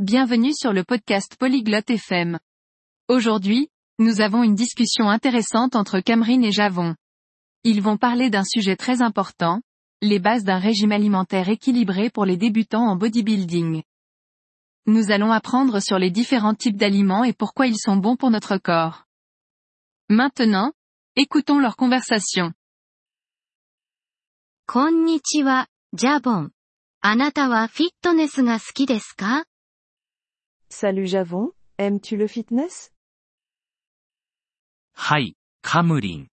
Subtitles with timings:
[0.00, 2.38] Bienvenue sur le podcast Polyglotte FM.
[3.08, 6.94] Aujourd'hui, nous avons une discussion intéressante entre Cameron et Javon.
[7.64, 9.60] Ils vont parler d'un sujet très important,
[10.00, 13.82] les bases d'un régime alimentaire équilibré pour les débutants en bodybuilding.
[14.86, 18.56] Nous allons apprendre sur les différents types d'aliments et pourquoi ils sont bons pour notre
[18.56, 19.04] corps.
[20.08, 20.72] Maintenant,
[21.14, 22.54] écoutons leur conversation.
[24.66, 26.52] こんにちは、ジャボン。
[27.02, 29.44] あなたはフィットネスが好きですか
[30.69, 32.91] Salut Javon, aimes-tu le fitness
[34.93, 36.27] はい、カムリン。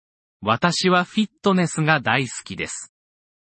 [0.41, 2.93] 私はフィットネスが大好きです。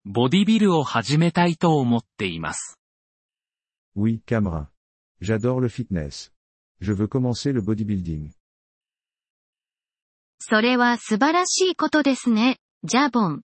[0.04, 2.78] ボディビルを始めたいと思っています。
[3.96, 4.66] Oui, Camera.
[5.22, 6.30] J'adore le fitness.
[6.80, 8.30] Je veux commencer le bodybuilding.
[10.38, 13.42] それは素晴らしいことですね、ジャボン。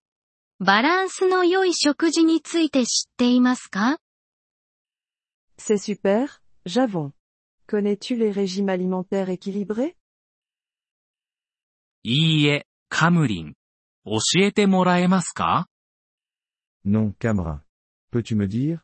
[0.58, 3.98] バランスの良い食事について知っていますか
[5.58, 6.28] C'est super,
[6.66, 7.12] Javon.
[7.69, 9.95] Connais-tu les régimes alimentaires équilibrés
[12.03, 13.55] いいえ、カムリン。
[14.05, 15.67] 教えてもらえますか
[16.85, 17.61] Non, Camera.
[18.11, 18.79] Peux-tu me dire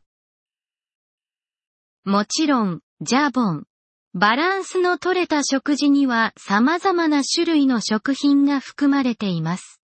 [2.03, 3.67] もちろん、ジャボン。
[4.15, 9.79] バランスの取れた食事には様々な種類の食品が含まれています。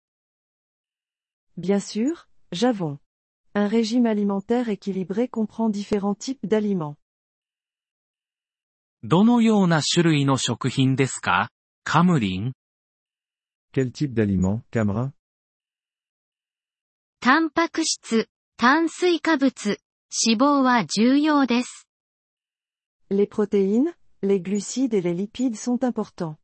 [1.57, 2.97] Bien sûr, Javon.
[3.53, 6.95] Un régime alimentaire équilibré comprend différents types d'aliments.
[9.04, 11.50] どのような種類の食品ですか
[11.82, 12.52] カムリン
[13.74, 15.10] Quel type d'aliment, Camera
[17.20, 19.80] タンパク質、炭水化物、
[20.26, 21.88] 脂肪は重要です。
[23.10, 26.36] Les protéines, les glucides et les lipides sont importants.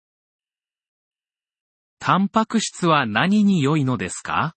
[2.01, 4.57] タンパク質は何に良いのですか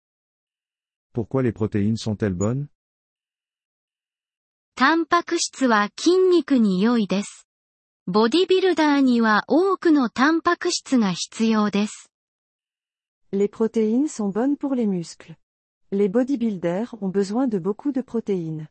[1.15, 2.69] Pourquoi les protéines sont-elles bonnes
[4.75, 7.50] タンパク質は筋肉に良いです。
[8.07, 12.11] ボディビルダーには多くのタンパク質が必要です。
[13.33, 15.37] Les protéines sont bonnes pour les muscles.
[15.93, 18.69] Les bodybuilders ont besoin de beaucoup de protéines.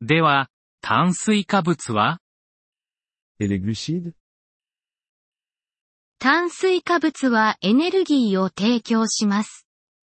[0.00, 0.50] では、
[0.80, 2.20] 炭水化物は
[3.40, 4.12] Et les glucides
[6.18, 9.66] 炭水化物はエネルギーを提供します。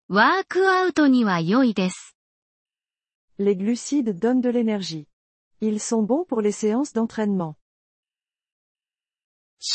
[0.07, 2.15] ワークアウトには良いです。
[3.39, 5.08] Les glucides donnent de l'énergie.
[5.60, 7.56] Ils sont bons pour les séances d'entraînement.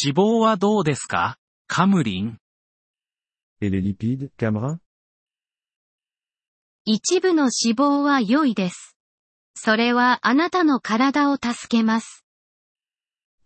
[0.04, 2.38] 脂肪はどうですかカムリン
[3.62, 4.78] Et les lipides, Camera
[6.86, 8.96] 一部の脂肪は良いです。
[9.56, 12.24] それはあなたの体を助けます。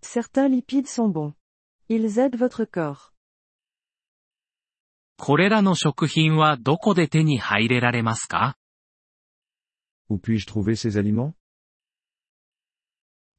[0.01, 1.33] Certains lipides sont bons.
[1.89, 3.11] Ils aident votre corps.
[5.17, 8.57] これらの食品はどこで手に入れられますか
[10.09, 11.33] Où puis-je trouver ces aliments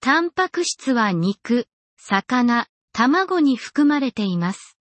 [0.01, 1.67] タンパク質は肉、
[1.97, 4.77] 魚、卵に含まれています。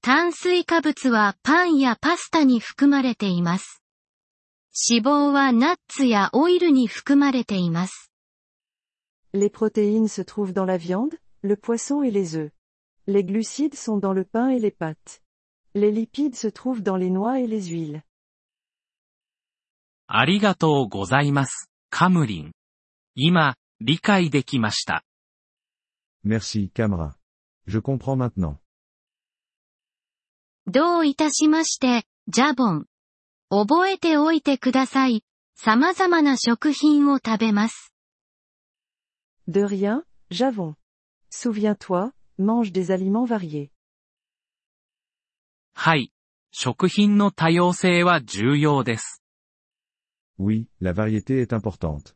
[0.00, 3.82] 炭水化物はパンやパスタに含まれています。
[4.90, 8.10] 脂肪はナッツやオイルに含まれています。
[9.34, 12.52] Les protéines se trouvent dans la viande, le poisson et les œufs.
[13.06, 15.20] Les glucides sont dans le pain et les pâtes.
[15.74, 18.02] Les lipides se trouvent dans les noix et les huiles.
[20.06, 22.52] ありがとうございます、カムリン。
[23.14, 25.04] 今、理解できました。
[26.24, 27.16] Merci, Camera.
[27.66, 28.58] Je comprends maintenant.
[30.66, 32.86] どういたしまして、ジャボン。
[33.50, 35.24] 覚えておいてください。
[35.56, 37.92] 様々な食品を食べます。
[39.48, 40.74] De rien, Javon.
[41.30, 43.70] Souviens-toi, mange des aliments variés.
[45.74, 46.12] はい。
[46.52, 49.22] 食品の多様性は重要です。
[50.38, 52.14] Oui, la variété est importante.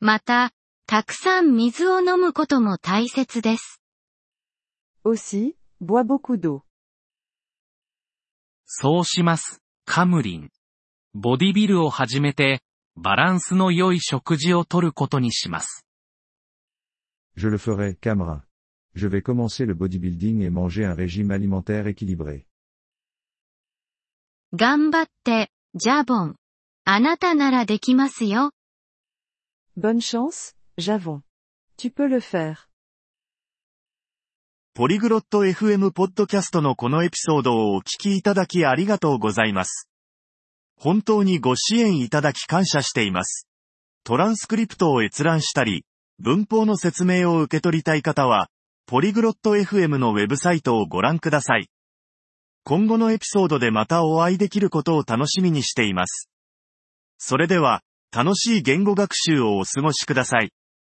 [0.00, 0.52] また、
[0.86, 3.80] たくさん水を飲むことも大切です。
[5.04, 6.62] Aussi, bois beaucoup d'eau.
[8.66, 10.50] そうします、カムリン。
[11.14, 12.62] ボディビルを始めて、
[12.96, 15.86] バランスの良い食事をとることにします。
[17.36, 18.42] Je le ferai, Camera.
[18.94, 22.46] Je vais commencer le bodybuilding et manger un régime alimentaire équilibré.
[24.56, 26.36] 頑張って、ジャボン。
[26.84, 28.52] あなたならできますよ。
[29.76, 31.22] Bonne chance, Javon.
[31.76, 32.68] Tu peux le faire.
[34.72, 39.88] ポリグロット FM ポッドキャストのこのエピソードをお聞きいただきありがとうございます。
[40.76, 43.48] 本当にご支援いただき感謝しています。
[44.04, 45.84] トランスクリプトを閲覧したり、
[46.20, 48.50] 文法の説明を受け取りたい方は、
[48.86, 51.68] ポリグロット FM のウェブサイトをご覧ください。
[52.62, 56.30] 今後のエピソードでまたお会いできることを楽しみにしています。
[57.18, 57.82] それでは、
[58.14, 60.52] 楽しい言語学習をお過ごしください。